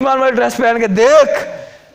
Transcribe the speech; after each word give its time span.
शक्तिमान 0.00 0.20
वाली 0.20 0.32
ड्रेस 0.32 0.54
पहन 0.54 0.78
के 0.80 0.86
देख। 0.88 1.28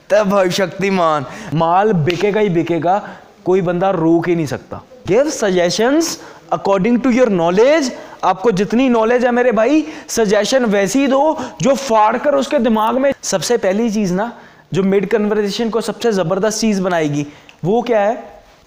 तब 0.09 0.29
भाई 0.29 0.49
शक्तिमान। 0.51 1.25
माल 1.53 1.91
बिकेगा 2.03 2.39
ही 2.39 2.49
बिकेगा, 2.49 2.97
कोई 3.45 3.61
बंदा 3.61 3.89
रोक 3.89 4.27
ही 4.27 4.35
नहीं 4.35 4.45
सकता। 4.45 4.81
Give 5.07 5.29
suggestions 5.29 6.19
according 6.53 6.99
to 7.01 7.09
your 7.09 7.29
knowledge 7.29 7.91
आपको 8.23 8.51
जितनी 8.51 8.89
नॉलेज 8.89 9.25
है 9.25 9.31
मेरे 9.31 9.51
भाई 9.51 9.85
सजेशन 10.09 10.65
वैसी 10.65 11.07
दो, 11.07 11.37
जो 11.61 11.75
फाड़ 11.75 12.17
कर 12.17 12.35
उसके 12.35 12.59
दिमाग 12.59 12.97
में। 12.97 13.13
सबसे 13.23 13.57
पहली 13.57 13.89
चीज़ 13.89 14.13
ना, 14.13 14.31
जो 14.73 14.83
मिड 14.83 15.09
कन्वर्सेशन 15.09 15.69
को 15.69 15.81
सबसे 15.81 16.11
ज़बरदस्त 16.11 16.61
चीज़ 16.61 16.81
बनाएगी, 16.81 17.25
वो 17.65 17.81
क्या 17.81 18.01
है? 18.01 18.23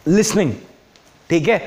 लिसनिंग 0.09 0.53
ठीक 1.31 1.49
है? 1.49 1.59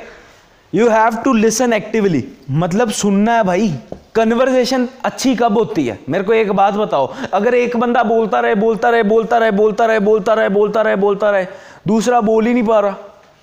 You 0.73 0.87
have 0.89 1.15
to 1.15 1.33
listen 1.33 1.73
actively 1.73 2.23
मतलब 2.51 2.89
सुनना 2.91 3.35
है 3.35 3.43
भाई। 3.43 3.73
कन्वर्सेशन 4.15 4.87
अच्छी 5.05 5.33
कब 5.35 5.57
होती 5.57 5.85
है? 5.85 5.97
मेरे 6.09 6.23
को 6.23 6.33
एक 6.33 6.51
बात 6.51 6.73
बताओ। 6.73 7.11
अगर 7.33 7.55
एक 7.55 7.77
बंदा 7.77 8.03
बोलता 8.03 8.39
रहे 8.39 8.55
बोलता 8.55 8.89
रहे 8.89 9.03
बोलता 9.03 9.37
रहे 9.37 9.51
बोलता 9.51 9.85
रहे 9.85 9.99
बोलता 9.99 10.33
रहे 10.33 10.49
बोलता 10.49 10.81
रहे 10.81 10.95
बोलता 10.95 11.31
रहे, 11.31 11.47
दूसरा 11.87 12.21
बोल 12.21 12.47
ही 12.47 12.53
नहीं 12.53 12.63
पा 12.63 12.79
रहा 12.79 12.95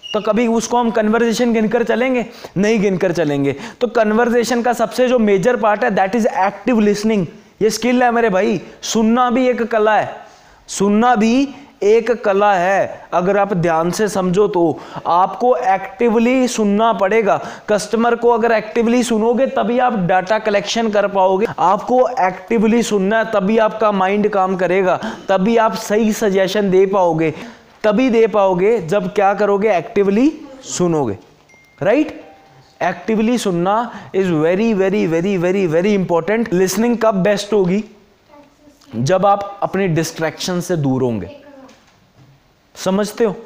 तो 0.04 0.20
कभी 0.22 0.46
उसको 0.48 0.76
हम 0.76 0.90
कन्वर्सेशन 0.90 1.52
गिनकर 1.52 1.82
चलेंगे? 1.82 2.26
नहीं 2.56 2.80
गिनकर 2.80 3.12
चलेंगे। 3.12 3.54
तो 3.80 3.86
कन्वर्सेशन 3.88 4.62
का 4.62 4.72
सबसे 4.72 5.08
जो 5.08 5.18
मेजर 5.18 5.56
पार्ट 5.56 5.84
है 5.84 5.90
दैट 5.90 6.14
इज़ 6.14 6.26
एक्टिव 6.28 6.80
लिसनिंग 6.80 7.26
ये 7.62 7.70
स्किल 7.70 8.02
है 8.02 8.10
मेरे 8.10 8.28
भाई। 8.30 8.60
सुनना 8.82 9.28
भी 9.30 9.48
एक 9.48 9.62
कला 9.62 9.96
है। 9.96 10.14
सुनना 10.68 11.14
भी 11.16 11.48
एक 11.82 12.10
कला 12.24 12.52
है। 12.54 13.06
अगर 13.12 13.36
आप 13.38 13.52
ध्यान 13.52 13.90
से 13.90 14.08
समझो 14.08 14.46
तो 14.48 14.78
आपको 15.06 15.54
एक्टिवली 15.56 16.48
सुनना 16.48 16.92
पड़ेगा। 16.92 17.40
कस्टमर 17.68 18.14
को 18.14 18.30
अगर 18.30 18.52
एक्टिवली 18.52 19.02
सुनोगे, 19.02 19.46
तभी 19.46 19.78
आप 19.78 19.94
डाटा 19.98 20.38
कलेक्शन 20.38 20.90
कर 20.90 21.06
पाओगे। 21.06 21.46
आपको 21.58 22.08
एक्टिवली 22.08 22.82
सुनना 22.82 23.18
है, 23.18 23.24
तभी 23.24 23.58
आपका 23.58 23.92
माइंड 23.92 24.28
काम 24.28 24.56
करेगा। 24.56 25.00
तभी 25.28 25.56
आप 25.56 25.74
सही 25.74 26.12
सजेशन 26.12 26.70
दे 26.70 26.84
पाओगे। 26.86 27.34
तभी 27.84 28.10
दे 28.10 28.26
पाओगे 28.26 28.78
जब 28.78 29.12
क्या 29.14 29.34
करोगे? 29.34 29.76
एक्टिवली 29.76 30.32
सुनोगे। 30.64 31.18
राइट 31.82 32.20
एक्टिवली 32.82 33.38
सुनना 33.38 33.90
is 34.14 34.32
very 34.32 34.72
very 34.74 35.06
very 35.06 35.36
very 35.36 35.66
very 35.66 35.94
important 35.94 36.52
listening 36.52 36.96
कब 36.98 37.14
बेस्ट 37.14 37.52
होगी? 37.52 37.84
जब 38.96 39.26
आप 39.26 39.58
अपने 39.62 39.88
डिस्ट्रैक्शन 39.88 40.60
से 40.60 40.76
दूर 40.76 41.02
होंगे। 41.02 41.45
समझते 42.76 43.24
हो? 43.24 43.36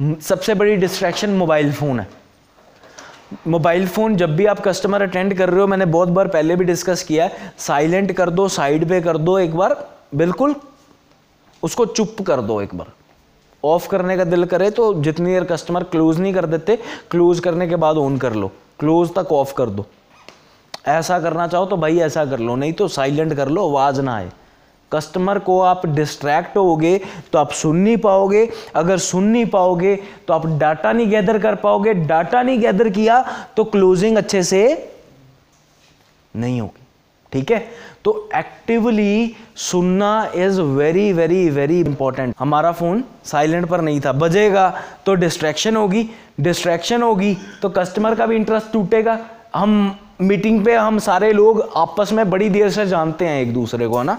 सबसे 0.00 0.54
बड़ी 0.54 0.76
डिस्ट्रैक्शन 0.76 1.30
मोबाइल 1.30 1.72
फ़ोन 1.72 2.00
है। 2.00 2.08
मोबाइल 3.48 3.86
फ़ोन 3.88 4.16
जब 4.16 4.34
भी 4.36 4.46
आप 4.46 4.60
कस्टमर 4.60 5.02
अटेंड 5.02 5.36
कर 5.38 5.50
रहे 5.50 5.60
हो, 5.60 5.66
मैंने 5.66 5.84
बहुत 5.86 6.08
बार 6.08 6.28
पहले 6.28 6.56
भी 6.56 6.64
डिस्कस 6.64 7.02
किया 7.02 7.24
है 7.24 7.52
साइलेंट 7.58 8.12
कर 8.12 8.30
दो 8.30 8.48
साइड 8.48 8.88
पे 8.88 9.00
कर 9.00 9.16
दो 9.18 9.38
एक 9.38 9.54
बार, 9.56 9.76
बिल्कुल 10.14 10.54
उसको 11.62 11.86
चुप 11.86 12.16
कर 12.26 12.40
दो 12.40 12.60
एक 12.62 12.74
बार। 12.74 12.92
ऑफ़ 13.64 13.88
करने 13.88 14.16
का 14.16 14.24
दिल 14.24 14.44
करे 14.44 14.70
तो 14.70 14.92
जितनी 15.02 15.32
देर 15.32 15.44
कस्टमर 15.44 15.84
क्लोज 15.84 16.20
नहीं 16.20 16.32
कर 16.34 16.46
देते 16.46 16.76
क्लोज 17.10 17.40
करने 17.40 17.68
के 17.68 17.76
बाद 17.76 17.96
ऑन 17.96 18.18
कर 18.18 18.34
लो। 18.34 18.50
क्लोज 18.80 19.14
तक 19.14 19.32
ऑफ़ 19.32 19.54
कर 19.54 19.70
दो। 19.70 19.86
ऐसा 20.88 21.18
करना 21.20 21.46
चाहो 21.48 21.66
तो 21.66 21.76
भाई 21.76 21.98
ऐसा 22.00 22.24
कर 22.24 22.38
लो, 22.38 22.56
नहीं 22.56 22.72
तो 22.72 22.88
साइलेंट 22.88 23.34
कर 23.34 23.48
लो, 23.48 23.68
आवाज़ 23.68 24.00
ना 24.00 24.14
आए। 24.16 24.30
कस्टमर 24.92 25.38
को 25.38 25.60
आप 25.62 25.86
डिस्ट्रैक्ट 25.86 26.56
होगे 26.56 27.00
तो 27.32 27.38
आप 27.38 27.50
सुन 27.52 27.76
नहीं 27.76 27.96
पाओगे। 27.96 28.48
अगर 28.76 28.98
सुन 28.98 29.24
नहीं 29.24 29.46
पाओगे 29.46 29.96
तो 30.28 30.34
आप 30.34 30.46
डाटा 30.58 30.92
नहीं 30.92 31.10
गैदर 31.10 31.38
कर 31.38 31.54
पाओगे। 31.56 31.94
डाटा 31.94 32.42
नहीं 32.42 32.60
गैदर 32.60 32.88
किया 32.90 33.24
तो 33.56 33.64
क्लोजिंग 33.66 34.16
अच्छे 34.16 34.42
से 34.42 34.62
नहीं 36.34 36.60
होगी। 36.60 36.86
ठीक 37.32 37.50
है? 37.50 37.58
तो 38.04 38.28
एक्टिवली 38.36 39.34
सुनना 39.56 40.30
is 40.34 40.60
very 40.60 41.12
very 41.12 41.48
very 41.50 41.80
important 41.80 42.34
हमारा 42.38 42.72
फ़ोन 42.72 43.04
साइलेंट 43.24 43.66
पर 43.68 43.80
नहीं 43.80 44.00
था। 44.00 44.12
बजेगा 44.12 44.68
तो 45.06 45.14
डिस्ट्रैक्शन 45.14 45.76
होगी। 45.76 46.08
डिस्ट्रैक्शन 46.40 47.02
होगी 47.02 47.36
तो 47.62 47.68
कस्टमर 47.70 48.14
का 48.14 48.26
भी 48.26 48.36
इंटरेस्ट 48.36 48.72
टूटेगा। 48.72 49.18
हम 49.54 49.98
मीटिंग 50.20 50.64
पे 50.64 50.74
हम 50.74 50.98
सारे 50.98 51.32
लोग 51.32 51.60
आपस 51.76 52.12
में 52.12 52.28
बड़ी 52.30 52.48
देर 52.50 52.70
से 52.70 52.86
जानते 52.86 53.26
हैं 53.26 53.40
एक 53.42 53.52
दूसरे 53.54 53.88
को, 53.88 53.98
है 53.98 54.04
ना? 54.04 54.18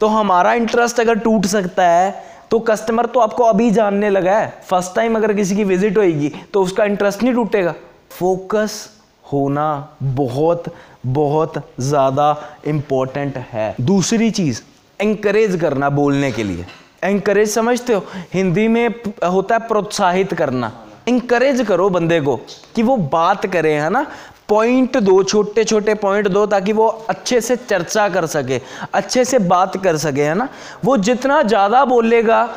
तो 0.00 0.06
हमारा 0.08 0.52
इंटरेस्ट 0.54 1.00
अगर 1.00 1.18
टूट 1.18 1.46
सकता 1.46 1.86
है 1.86 2.10
तो 2.50 2.58
कस्टमर 2.60 3.06
तो 3.06 3.20
आपको 3.20 3.44
अभी 3.44 3.70
जानने 3.70 4.10
लगा 4.10 4.36
है। 4.38 4.52
फ़र्स्ट 4.66 4.94
टाइम 4.94 5.16
अगर 5.16 5.32
किसी 5.34 5.56
की 5.56 5.64
विज़िट 5.64 5.98
होगी 5.98 6.32
तो 6.52 6.62
उसका 6.62 6.84
इंटरेस्ट 6.84 7.22
नहीं 7.22 7.34
टूटेगा। 7.34 7.74
फोकस 8.10 8.78
होना 9.24 9.96
बहुत 10.02 10.72
बहुत 11.06 11.54
ज़्यादा 11.80 12.36
इंपॉर्टेंट 12.66 13.36
है। 13.52 13.74
दूसरी 13.80 14.30
चीज़ 14.30 14.62
एंकरेज 15.00 15.58
करना 15.60 15.90
बोलने 15.90 16.30
के 16.32 16.42
लिए। 16.42 16.64
एंकरेज 17.04 17.50
समझते 17.50 17.94
हो? 17.94 18.04
हिंदी 18.32 18.66
में 18.68 18.88
होता 19.24 19.54
है 19.54 19.66
प्रोत्साहित 19.68 20.34
करना। 20.34 20.72
इंकरेज 21.08 21.60
करो 21.68 21.88
बंदे 21.90 22.20
को 22.20 22.36
कि 22.74 22.82
वो 22.82 22.96
बात 22.96 23.46
करे, 23.46 23.72
है 23.72 23.90
ना? 23.90 24.06
पॉइंट 24.48 24.96
दो, 24.98 25.22
छोटे 25.22 25.64
छोटे 25.64 25.94
पॉइंट 25.96 26.28
दो 26.28 26.44
ताकि 26.46 26.72
वो 26.72 26.86
अच्छे 27.10 27.40
से 27.40 27.56
चर्चा 27.58 28.08
कर 28.08 28.26
सके, 28.26 28.60
अच्छे 28.94 29.24
से 29.24 29.38
बात 29.40 29.76
कर 29.84 29.96
सके, 29.96 30.22
है 30.22 30.34
ना? 30.34 30.48
वो 30.84 30.96
जितना 30.98 31.42
ज़्यादा 31.42 31.84
बोलेगा 31.84 32.48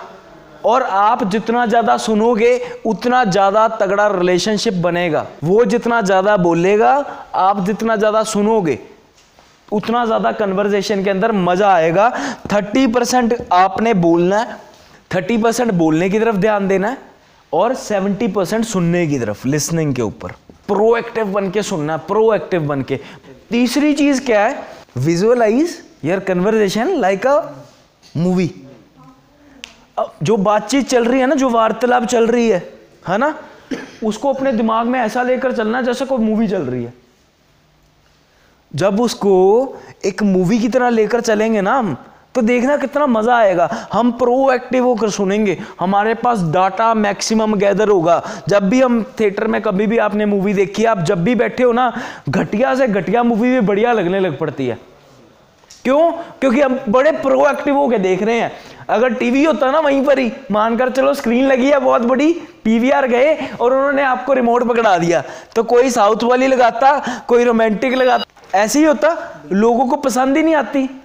और 0.66 0.84
आप 0.84 1.24
जितना 1.26 1.66
ज़्यादा 1.66 1.98
सुनोगे, 1.98 2.60
उतना 2.86 3.24
ज़्यादा 3.26 3.68
तगड़ा 3.78 4.08
रिलेशनशिप 4.10 4.74
बनेगा। 4.74 5.26
वो 5.44 5.64
जितना 5.66 6.02
ज़्यादा 6.02 6.36
बोलेगा, 6.38 6.94
आप 7.36 7.66
जितना 7.66 7.96
ज़्यादा 7.96 8.24
सुनोगे, 8.26 8.78
उतना 9.72 10.06
ज़्यादा 10.06 10.32
कन्वर्जेशन 10.34 11.04
के 11.04 11.10
अंदर 11.10 11.32
मज़ा 11.32 11.74
आएगा। 11.74 12.10
थर्टी 12.54 12.86
परसेंट 12.88 13.36
आपने 13.54 13.94
बोलना 13.96 14.40
है, 14.40 14.58
थर्टी 15.12 15.38
परसेंट 15.38 15.72
बोलने 15.74 16.10
की 16.10 16.20
तरफ़ 16.20 16.36
ध्यान 16.38 16.68
देना 16.68 16.90
है 16.90 16.98
और 17.54 17.76
सेवेंटी 17.78 18.28
परसेंट 18.30 18.66
सुनने 18.66 19.06
की 19.08 19.20
तरफ़ 19.20 19.48
लिसनिंग 19.48 19.94
के 19.96 20.02
ऊपर। 20.02 20.34
प्रोएक्टिव 20.72 21.26
बन 21.26 21.50
के 21.52 21.64
सुनना, 21.64 21.98
प्रोएक्टिव 21.98 22.62
बन 22.62 22.82
के 22.82 23.00
तीसरी 23.50 23.94
चीज़ 23.94 24.26
क्या 24.26 24.46
है? 24.48 24.64
Visualise 24.98 25.78
your 26.06 26.20
conversation 26.20 26.96
like 26.98 27.28
a 27.28 27.40
movie 28.18 28.54
जो 30.24 30.36
बातचीत 30.38 30.88
चल 30.90 31.06
रही 31.06 31.20
है 31.20 31.28
ना, 31.28 31.36
जो 31.36 31.50
वार्तालाप 31.50 32.06
चल 32.06 32.28
रही 32.28 32.50
है 32.50 32.60
है 33.08 33.18
ना? 33.18 33.36
उसको 34.04 34.34
अपने 34.34 34.52
दिमाग 34.52 34.88
में 34.88 35.00
ऐसा 35.00 35.24
लेकर 35.24 35.52
चलना 35.52 35.82
जैसे 35.82 36.06
कोई 36.06 36.18
मूवी 36.18 36.48
चल 36.48 36.62
रही 36.62 36.84
है। 36.84 36.94
जब 38.76 39.02
उसको 39.02 39.34
एक 40.06 40.24
मूवी 40.24 40.60
की 40.60 40.70
तरह 40.70 40.90
लेकर 40.90 41.22
चलेंगे 41.22 41.62
ना 41.62 41.78
हम 41.80 41.96
तो 42.36 42.42
देखना 42.42 42.78
कितना 42.78 43.06
मज़ा 43.06 43.38
आएगा। 43.38 43.70
हम 43.94 44.12
प्रोएक्टिव 44.12 44.86
होकर 44.86 45.10
सुनेंगे। 45.10 45.58
हमारे 45.80 46.14
पास 46.14 46.44
डाटा 46.44 46.94
मैक्सिमम 46.94 47.56
गैदर 47.56 47.90
होगा। 47.90 48.22
जब 48.50 48.70
भी 48.70 48.82
हम 48.82 49.04
थिएटर 49.20 49.48
में 49.48 49.62
कभी 49.62 49.88
भी 49.88 49.98
आपने 49.98 50.26
मूवी 50.26 50.54
देखी 50.54 50.82
है 50.82 50.88
आप 50.88 51.00
जब 51.00 51.24
भी 51.24 51.36
बैठे 51.36 51.64
हो 51.64 51.72
ना, 51.72 51.92
घटिया 52.30 52.76
से 52.76 52.88
घटिया 52.88 53.24
मूवी 53.24 53.50
भी 53.50 53.60
बढ़िया 53.60 53.94
लगने 53.94 54.20
लग 54.20 54.38
पड़ती 54.40 54.68
है। 54.68 54.78
क्यों? 55.84 56.12
क्योंकि 56.12 56.62
हम 56.62 56.80
बड़े 56.90 57.12
प्रोएक्टिव 57.12 57.76
होकर 57.76 57.98
देख 57.98 58.24
रहे 58.24 58.40
हैं। 58.40 58.52
अगर 58.90 59.14
टीवी 59.14 59.44
होता 59.44 59.72
ना 59.72 59.80
वहीं 59.80 60.06
पर 60.06 60.20
ही, 60.20 60.32
मानकर 60.52 60.90
चलो 60.90 61.14
स्क्रीन 61.14 61.46
लगी 61.46 61.70
है 61.72 61.80
बहुत 61.80 62.02
बड़ी 62.02 62.34
पीवीआर 62.64 63.08
गए 63.08 63.50
और 63.62 63.74
उन्होंने 63.74 64.04
आपको 64.04 64.34
रिमोट 64.34 64.64
पकड़ा 64.64 64.98
दिया। 64.98 65.24
तो 65.56 65.64
कोई 65.64 65.90
साउथ 65.90 66.24
वाली 66.24 66.48
लगाता, 66.48 67.24
कोई 67.28 67.44
रोमांटिक 67.44 67.94
लगाता। 67.94 68.60
ऐसे 68.60 68.80
ही 68.80 68.86
होता, 68.86 69.16
लोगों 69.52 69.88
को 69.88 69.96
पसंद 69.96 70.38
ही 70.38 70.44
नहीं 70.44 70.56
आती। 70.56 71.01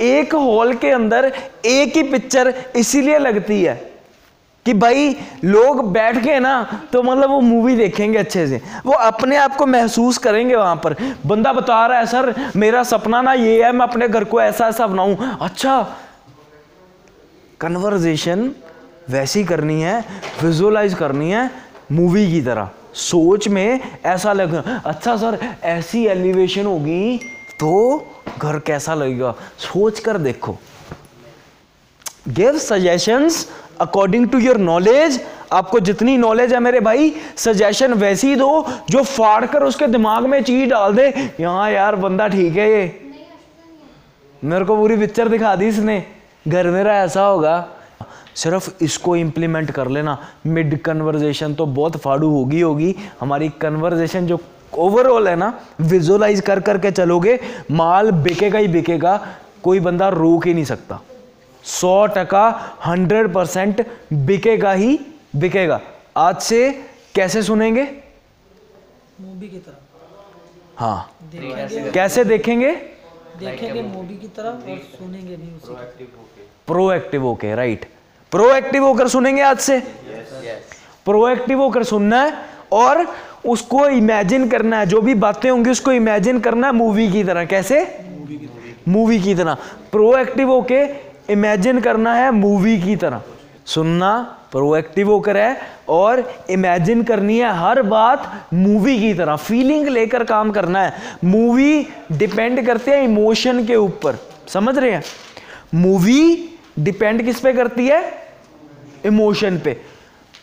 एक 0.00 0.34
हॉल 0.34 0.74
के 0.74 0.90
अंदर 0.90 1.32
एक 1.66 1.96
ही 1.96 2.02
पिक्चर 2.02 2.52
इसीलिए 2.76 3.18
लगती 3.18 3.62
है 3.62 3.74
कि 4.66 4.72
भाई, 4.74 5.14
लोग 5.44 5.92
बैठ 5.92 6.16
के 6.24 6.38
ना 6.40 6.86
तो 6.92 7.02
मतलब 7.02 7.30
वो 7.30 7.40
मूवी 7.40 7.76
देखेंगे 7.76 8.18
अच्छे 8.18 8.46
से। 8.46 8.60
वो 8.86 8.92
अपने 8.92 9.36
आप 9.36 9.56
को 9.56 9.66
महसूस 9.66 10.18
करेंगे 10.18 10.56
वहाँ 10.56 10.76
पर। 10.76 10.96
बंदा 11.26 11.52
बता 11.52 11.86
रहा 11.86 11.98
है, 11.98 12.06
सर, 12.06 12.34
मेरा 12.56 12.82
सपना 12.82 13.22
ना 13.22 13.32
ये 13.32 13.62
है, 13.64 13.72
मैं 13.72 13.86
अपने 13.86 14.08
घर 14.08 14.24
को 14.24 14.40
ऐसा 14.40 14.68
ऐसा 14.68 14.86
बनाऊँ। 14.86 15.38
अच्छा। 15.40 15.80
कन्वर्जेशन 17.60 18.50
वैसी 19.10 19.44
करनी 19.44 19.80
है 19.82 20.04
विजुअलाइज 20.42 20.94
करनी 20.94 21.30
है 21.30 21.50
मूवी 21.92 22.30
की 22.32 22.40
तरह। 22.42 22.68
सोच 22.94 23.48
में 23.48 23.80
ऐसा 24.04 24.32
लग 24.32 24.54
अच्छा 24.84 25.16
सर, 25.16 25.38
ऐसी 25.62 26.04
एलिवेशन 26.06 26.66
होगी 26.66 27.18
तो 27.60 28.06
घर 28.38 28.58
कैसा 28.58 28.94
लगेगा? 28.94 29.34
सोच 29.58 30.00
कर 30.00 30.18
देखो। 30.18 30.56
Give 32.28 32.58
suggestions 32.58 33.48
according 33.80 34.28
to 34.28 34.38
your 34.38 34.56
knowledge 34.56 35.20
आपको 35.52 35.80
जितनी 35.80 36.16
नॉलेज 36.16 36.52
है 36.54 36.60
मेरे 36.60 36.80
भाई 36.80 37.12
सजेशन 37.36 37.92
वैसी 37.92 38.34
दो, 38.36 38.66
जो 38.90 39.02
फाड़ 39.02 39.46
कर 39.46 39.62
उसके 39.62 39.86
दिमाग 39.86 40.26
में 40.26 40.42
चीज़ 40.42 40.70
डाल 40.70 40.94
दे, 40.94 41.32
यहाँ 41.40 41.70
यार, 41.70 41.96
बंदा 41.96 42.28
ठीक 42.28 42.56
है 42.56 42.70
ये। 42.70 43.12
मेरे 44.44 44.64
को 44.64 44.76
पूरी 44.76 44.96
पिक्चर 44.96 45.28
दिखा 45.28 45.54
दी 45.56 45.68
इसने। 45.68 46.04
घर 46.48 46.66
मेरा 46.66 46.96
ऐसा 46.96 47.24
होगा। 47.24 47.68
सिर्फ़ 48.34 48.84
इसको 48.84 49.16
इम्प्लीमेंट 49.16 49.70
कर 49.70 49.88
लेना। 49.88 50.16
मिड 50.46 50.80
कन्वर्जेशन 50.82 51.54
तो 51.54 51.66
बहुत 51.66 51.96
फाड़ू 51.96 52.28
होगी 52.30 52.60
होगी। 52.60 52.94
हमारी 53.20 53.48
कन्वर्जेशन 53.60 54.26
जो 54.26 54.38
ओवरऑल 54.74 55.28
है 55.28 55.36
ना 55.36 55.52
विजुअलाइज 55.80 56.40
कर 56.40 56.60
करके 56.60 56.90
चलोगे 56.90 57.38
माल 57.70 58.10
बिकेगा 58.10 58.58
ही 58.58 58.68
बिकेगा 58.68 59.16
कोई 59.62 59.80
बंदा 59.80 60.08
रोक 60.08 60.46
ही 60.46 60.54
नहीं 60.54 60.64
सकता। 60.64 61.00
सौ 61.64 62.06
टका 62.06 62.48
हंड्रेड 62.86 63.32
परसेंट 63.34 63.86
बिकेगा 64.12 64.72
ही 64.72 64.98
बिकेगा। 65.36 65.80
आज 66.16 66.40
से 66.40 66.70
कैसे 67.14 67.42
सुनेंगे? 67.42 67.82
मूवी 69.20 69.48
की 69.48 69.58
तरह। 69.58 69.76
हाँ। 70.76 71.10
देखेंगे। 71.22 71.90
कैसे 71.90 72.24
देखेंगे? 72.24 72.72
देखेंगे 73.38 73.82
मूवी 73.82 74.14
की 74.14 74.28
तरह 74.28 74.48
और 74.48 74.78
सुनेंगे 74.78 75.36
भी 75.36 75.54
उसी 75.56 75.72
प्रोएक्टिव 76.66 77.22
होके। 77.22 77.54
राइट 77.54 77.84
प्रोएक्टिव 78.32 78.84
होकर 78.84 79.08
सुनेंगे 79.08 79.42
आज 79.42 79.58
से? 79.58 79.78
प्रोएक्टिव 81.04 81.60
होकर 81.60 81.82
सुनना 81.82 82.22
है 82.22 82.32
और 82.72 83.14
उसको 83.46 83.88
इमेजिन 83.88 84.48
करना 84.48 84.78
है 84.78 84.86
जो 84.86 85.00
भी 85.00 85.14
बातें 85.14 85.50
होंगी 85.50 85.70
उसको 85.70 85.92
इमेजिन 85.92 86.40
करना 86.40 86.66
है 86.66 86.72
मूवी 86.72 87.12
की 87.12 87.24
तरह, 87.24 87.44
कैसे? 87.44 87.98
मूवी 88.88 89.20
की 89.20 89.34
तरह। 89.34 89.54
प्रोएक्टिव 89.92 90.50
होके 90.50 90.84
इमेजिन 91.32 91.80
करना 91.80 92.14
है 92.14 92.30
मूवी 92.30 92.80
की 92.82 92.96
तरह। 92.96 93.22
सुनना 93.66 94.34
प्रोएक्टिव 94.52 95.10
होकर 95.10 95.36
है 95.36 95.60
और 95.88 96.44
इमेजिन 96.50 97.02
करनी 97.02 97.38
है 97.38 97.58
हर 97.58 97.82
बात 97.82 98.46
मूवी 98.54 98.98
की 99.00 99.14
तरह। 99.14 99.36
फीलिंग 99.36 99.88
लेकर 99.88 100.24
काम 100.24 100.50
करना 100.50 100.82
है। 100.82 100.94
मूवी 101.24 101.86
डिपेंड 102.12 102.66
करते 102.66 102.90
हैं 102.90 103.02
इमोशन 103.04 103.66
के 103.66 103.76
ऊपर। 103.76 104.18
समझ 104.48 104.78
रहे 104.78 104.90
हैं? 104.90 105.02
मूवी 105.74 106.50
डिपेंड 106.78 107.24
किस 107.24 107.40
पे 107.40 107.52
करती 107.52 107.86
है? 107.86 108.12
इमोशन 109.04 109.58
पे। 109.58 109.97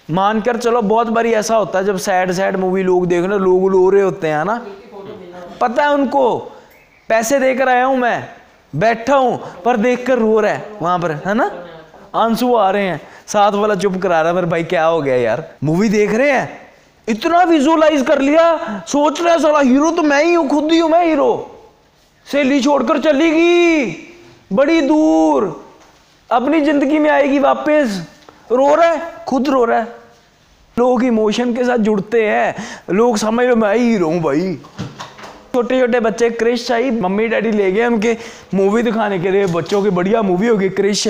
मानकर 0.10 0.58
चलो, 0.58 0.82
बहुत 0.82 1.08
बारी 1.08 1.32
ऐसा 1.34 1.56
होता 1.56 1.80
है 1.80 1.86
जब 1.86 1.98
सैड 1.98 2.32
सैड 2.32 2.56
मूवी 2.56 2.84
लोग 2.84 3.06
देख 3.08 3.26
रहे 3.26 3.40
लोग 3.40 3.70
रो 3.72 3.90
रहे 3.90 4.02
होते 4.02 4.28
हैं 4.28 4.44
ना? 4.46 4.62
पता 5.62 5.84
है 5.84 5.94
उनको? 5.94 6.38
पैसे 7.10 7.40
देकर 7.40 7.70
आया 7.70 7.86
हूँ 7.86 7.98
मैं, 7.98 8.28
बैठा 8.74 9.16
हूँ, 9.16 9.40
पर 9.66 9.78
देखकर 9.78 10.20
रो 10.20 10.40
रहा 10.40 10.52
है 10.52 10.78
वहाँ 10.82 11.00
पर, 11.00 11.12
है 11.26 11.34
ना? 11.34 11.50
आँसू 12.16 12.54
आ 12.56 12.70
रहे 12.72 12.88
हैं, 12.88 13.02
साथ 13.28 13.52
वाला 13.52 13.76
चुप 13.76 13.98
करा 13.98 14.22
रहा 14.22 14.32
है, 14.32 14.36
पर 14.36 14.46
भाई 14.46 14.64
क्या 14.64 14.86
हो 14.86 15.02
गया 15.02 15.16
यार? 15.16 15.44
मूवी 15.64 15.90
देख 15.90 16.14
रहे 16.14 16.32
हैं? 16.32 16.62
इतना 17.08 17.42
विजुअलाइज 17.44 18.06
कर 18.08 18.22
लिया, 18.22 18.84
सोच 18.88 19.22
रहे 19.22 19.34
हैं 19.34 19.64
हीरो 19.64 19.92
तो 19.92 20.04
मैं 20.04 20.24
ही 20.24 20.34
हूँ, 20.34 20.48
खुद 20.50 20.72
ही 20.72 20.80
हूँ 20.80 20.90
मैं 20.90 21.06
हीरो 21.06 21.52
सहेली 22.28 22.62
छोड़कर 22.62 23.00
चली 23.02 23.30
गई, 23.32 23.92
बड़ी 24.54 24.82
दूर। 24.82 25.44
अपनी 26.30 26.62
ज़िंदगी 26.62 27.00
में 27.00 27.10
आएगी 27.10 27.40
वापस। 27.40 28.02
रो 28.52 28.74
रहा 28.76 28.88
है, 28.88 29.02
खुद 29.28 29.50
रो 29.50 29.64
रहा 29.66 29.80
है। 29.80 30.04
लोग 30.78 31.04
इमोशन 31.04 31.54
के 31.54 31.64
साथ 31.64 31.78
जुड़ते 31.80 32.26
हैं। 32.26 32.56
लोग 32.92 33.18
समझ 33.18 33.46
लो 33.46 33.56
मैं 33.56 33.76
ही 33.76 33.96
हूँ 33.96 34.20
भाई। 34.22 34.58
छोटे 35.54 35.80
छोटे 35.80 36.00
बच्चे, 36.00 36.30
क्रिश 36.32 36.72
आई 36.72 36.90
मम्मी, 36.92 37.28
डैडी 37.28 37.52
ले 37.52 37.72
गए 37.72 37.86
उनके 37.86 38.16
मूवी 38.54 38.82
दिखाने 38.84 39.20
के 39.20 39.32
लिए। 39.32 39.46
बच्चों 39.48 39.82
की 39.84 39.90
बढ़िया 39.92 40.22
मूवी 40.22 40.48
होगी, 40.48 40.70
क्रिश। 40.72 41.08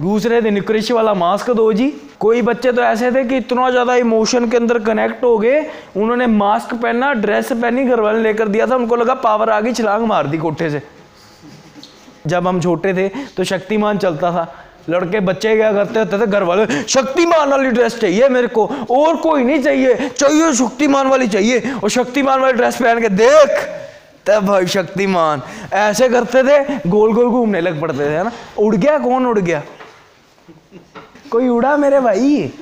दूसरे 0.00 0.40
दिन 0.40 0.60
क्रिश 0.60 0.90
वाला 0.92 1.14
मास्क 1.14 1.50
दो 1.50 1.72
जी। 1.72 1.88
कोई 2.20 2.42
बच्चे 2.42 2.72
तो 2.72 2.82
ऐसे 2.82 3.10
थे 3.12 3.22
कि 3.24 3.36
इतना 3.36 3.70
ज़्यादा 3.70 3.94
इमोशन 3.96 4.48
के 4.50 4.56
अंदर 4.56 4.78
कनेक्ट 4.78 5.24
हो 5.24 5.36
गए, 5.38 5.64
उन्होंने 5.96 6.26
मास्क 6.26 6.74
पहना 6.74 7.12
ड्रेस 7.14 7.52
पहनी, 7.52 7.84
घर 7.84 8.00
वाले 8.00 8.22
लेकर 8.22 8.48
दिया 8.48 8.66
था। 8.66 8.76
उनको 8.76 8.96
लगा 8.96 9.14
पावर 9.16 9.50
आ 9.50 9.60
गई, 9.60 9.72
छलांग 9.72 10.04
मार 10.06 10.26
दी 10.26 10.38
कोठे 10.38 10.70
से। 10.70 10.82
जब 12.26 12.46
हम 12.46 12.60
छोटे 12.60 12.94
थे 12.94 13.08
तो 13.36 13.44
शक्तिमान 13.44 13.98
चलता 13.98 14.30
था। 14.32 14.46
लड़के 14.90 15.20
बच्चे 15.20 15.54
क्या 15.56 15.72
करते 15.72 15.98
होते 15.98 16.18
थे? 16.18 16.26
घर 16.26 16.42
वाले 16.42 16.82
शक्तिमान 16.88 17.48
वाली 17.48 17.70
ड्रेस 17.70 17.98
चाहिए 17.98 18.28
मेरे 18.28 18.48
को, 18.48 18.66
और 18.90 19.16
कोई 19.16 19.44
नहीं 19.44 19.62
चाहिए। 19.62 20.08
चाहिए 20.08 20.52
शक्तिमान 20.52 21.06
वाली 21.06 21.28
चाहिए, 21.28 21.72
और 21.82 21.90
शक्तिमान 21.90 22.40
वाली 22.40 22.52
ड्रेस 22.52 22.76
पहन 22.76 23.00
के 23.00 23.08
देख। 23.08 23.64
तब 24.26 24.46
भाई 24.46 24.66
शक्तिमान 24.66 25.42
ऐसे 25.72 26.08
करते 26.08 26.42
थे, 26.42 26.58
गोल 26.86 27.12
गोल 27.12 27.28
घूमने 27.28 27.60
लग 27.60 27.80
पड़ते 27.80 27.98
थे 27.98 28.22
ना? 28.22 28.32
उड़ 28.58 28.74
गया, 28.76 28.98
कौन 28.98 29.26
उड़ 29.26 29.38
गया? 29.38 29.62
कोई 31.30 31.48
उड़ा 31.48 31.76
मेरे 31.76 32.00
भाई? 32.00 32.52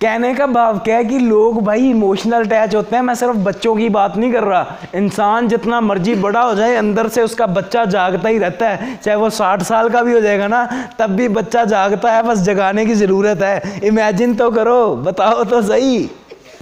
कहने 0.00 0.34
का 0.34 0.46
भाव 0.46 0.78
क्या 0.78 0.96
है 0.96 1.04
कि 1.04 1.18
लोग 1.18 1.62
भाई 1.64 1.88
इमोशनल 1.90 2.44
अटैच 2.44 2.74
होते 2.74 2.96
हैं। 2.96 3.02
मैं 3.02 3.14
सिर्फ़ 3.14 3.36
बच्चों 3.36 3.74
की 3.76 3.88
बात 3.88 4.16
नहीं 4.16 4.32
कर 4.32 4.42
रहा। 4.42 4.76
इंसान 4.94 5.48
जितना 5.48 5.80
मर्ज़ी 5.80 6.14
बड़ा 6.14 6.40
हो 6.40 6.54
जाए, 6.54 6.74
अंदर 6.74 7.08
से 7.08 7.22
उसका 7.22 7.46
बच्चा 7.46 7.84
जागता 7.84 8.28
ही 8.28 8.38
रहता 8.38 8.68
है। 8.68 8.96
चाहे 8.96 9.16
वो 9.16 9.30
साठ 9.30 9.62
साल 9.62 9.88
का 9.88 10.02
भी 10.02 10.12
हो 10.12 10.20
जाएगा 10.20 10.46
ना, 10.48 10.64
तब 10.98 11.10
भी 11.10 11.28
बच्चा 11.28 11.64
जागता 11.64 12.12
है, 12.12 12.22
बस 12.22 12.38
जगाने 12.38 12.86
की 12.86 12.94
ज़रूरत 12.94 13.42
है। 13.42 13.80
इमेजिन 13.84 14.34
तो 14.34 14.50
करो, 14.50 14.94
बताओ 14.96 15.44
तो 15.44 15.62
सही। 15.62 16.10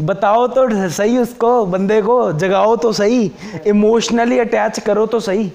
बताओ 0.00 0.46
तो 0.46 0.88
सही 0.88 1.18
उसको, 1.18 1.66
बंदे 1.66 2.02
को, 2.02 2.32
जगाओ 2.32 2.76
तो 2.76 2.92
सही। 2.92 3.32
इमोशनली 3.66 4.38
अटैच 4.38 4.78
करो 4.78 5.06
तो 5.06 5.20
सही। 5.20 5.52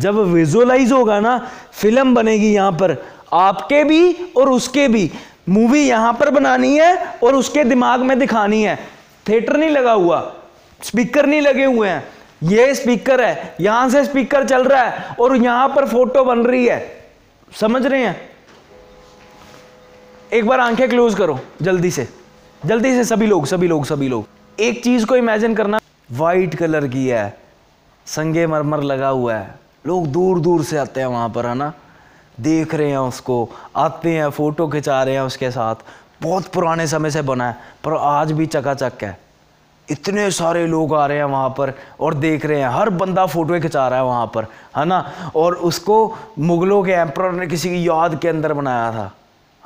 जब 0.00 0.18
विजुअलाइज 0.18 0.92
होगा 0.92 1.20
ना 1.20 1.38
फ़िल्म 1.72 2.14
बनेगी 2.14 2.52
यहाँ 2.54 2.72
पर। 2.72 2.96
आपके 3.32 3.84
भी 3.84 4.12
और 4.36 4.48
उसके 4.48 4.88
भी। 4.88 5.10
मूवी 5.46 5.80
यहाँ 5.80 6.12
पर 6.12 6.30
बनानी 6.30 6.76
है 6.76 6.96
और 7.22 7.34
उसके 7.34 7.64
दिमाग 7.64 8.00
में 8.00 8.18
दिखानी 8.18 8.62
है। 8.62 8.76
थिएटर 9.28 9.56
नहीं 9.56 9.70
लगा 9.70 9.92
हुआ, 9.92 10.20
स्पीकर 10.80 11.26
नहीं 11.26 11.40
लगे 11.40 11.64
हुए 11.64 11.88
हैं। 11.88 12.04
ये 12.44 12.74
स्पीकर 12.74 13.20
है, 13.20 13.54
यहाँ 13.60 13.88
से 13.90 14.04
स्पीकर 14.04 14.48
चल 14.48 14.64
रहा 14.64 14.82
है 14.82 15.14
और 15.20 15.36
यहाँ 15.36 15.68
पर 15.68 15.86
फ़ोटो 15.88 16.24
बन 16.24 16.44
रही 16.46 16.66
है। 16.66 16.80
समझ 17.52 17.84
रहे 17.86 18.02
हैं? 18.02 18.16
एक 20.32 20.46
बार 20.46 20.60
आँखें 20.60 20.88
क्लोज 20.88 21.14
करो, 21.14 21.38
जल्दी 21.62 21.90
से। 21.90 22.08
जल्दी 22.62 22.94
से, 22.94 23.04
सभी 23.04 23.26
लोग 23.26 23.46
सभी 23.46 23.68
लोग 23.68 23.84
सभी 23.84 24.08
लोग। 24.08 24.26
एक 24.58 24.82
चीज़ 24.84 25.06
को 25.06 25.16
इमेजिन 25.16 25.54
करना 25.54 25.78
वाइट 26.10 26.54
कलर 26.54 26.86
की 26.88 27.06
है। 27.06 27.38
संगे 28.06 28.46
मरमर 28.46 28.82
लगा 28.82 29.08
हुआ 29.08 29.34
है। 29.34 29.54
लोग 29.86 30.06
दूर 30.06 30.38
दूर 30.40 30.62
से 30.64 30.78
आते 30.78 31.00
हैं 31.00 31.06
वहाँ 31.06 31.28
पर, 31.28 31.46
है 31.46 31.54
ना? 31.54 31.72
देख 32.40 32.74
रहे 32.74 32.90
हैं 32.90 32.98
उसको 32.98 33.48
आते 33.76 34.10
हैं 34.12 34.30
फ़ोटो 34.30 34.68
खिंचा 34.68 35.02
रहे 35.02 35.14
हैं 35.14 35.20
उसके 35.20 35.50
साथ। 35.50 35.74
बहुत 36.22 36.46
पुराने 36.46 36.86
समय 36.86 37.10
से 37.10 37.22
बना 37.22 37.48
है 37.48 37.56
पर 37.84 37.92
आज 37.96 38.32
भी 38.32 38.46
चकाचक 38.46 38.92
है। 39.02 39.18
इतने 39.90 40.30
सारे 40.30 40.66
लोग 40.66 40.94
आ 40.94 41.06
रहे 41.06 41.16
हैं 41.16 41.24
वहाँ 41.24 41.48
पर 41.48 41.72
और 42.00 42.14
देख 42.14 42.46
रहे 42.46 42.60
हैं 42.60 42.68
हर 42.68 42.90
बंदा 42.90 43.26
फ़ोटो 43.26 43.60
खिंचा 43.60 43.88
रहा 43.88 43.98
है 43.98 44.04
वहाँ 44.04 44.26
पर 44.34 44.44
है 44.76 44.84
ना? 44.84 45.12
और 45.36 45.54
उसको 45.54 46.16
मुगलों 46.38 46.82
के 46.84 46.92
एम्पर 46.92 47.32
ने 47.32 47.46
किसी 47.46 47.68
की 47.70 47.88
याद 47.88 48.18
के 48.22 48.28
अंदर 48.28 48.52
बनाया 48.52 48.90
था 48.92 49.10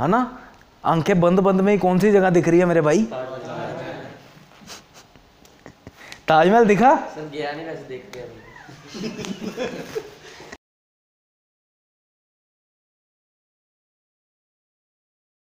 है 0.01 0.09
ना? 0.09 0.39
आँखें 0.85 1.21
बंद 1.21 1.41
बंद 1.41 1.61
में 1.61 1.73
ही 1.73 1.79
कौन 1.79 1.99
सी 1.99 2.11
जगह 2.13 2.31
दिख 2.31 2.49
रही 2.49 2.59
है 2.59 2.65
मेरे 2.65 2.81
भाई? 2.81 3.03
ताजमहल 6.29 6.65
दिखा? 6.65 6.95
सर 6.97 7.31
गया 7.35 7.53
नहीं 7.53 7.67
वैसे 7.67 7.83
देख 7.89 8.11
के 8.15 8.21
अभी। 8.21 10.01